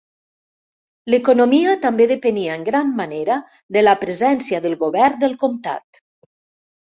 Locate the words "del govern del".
4.65-5.35